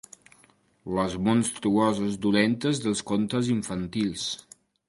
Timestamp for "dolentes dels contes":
2.25-3.55